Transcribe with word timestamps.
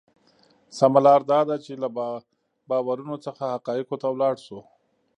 سمه 0.77 0.99
لار 1.05 1.21
دا 1.31 1.39
ده 1.49 1.55
چې 1.65 1.73
له 1.81 1.87
باورونو 2.69 3.15
څخه 3.25 3.43
حقایقو 3.53 3.95
ته 4.01 4.07
لاړ 4.21 4.35
شو. 4.45 4.59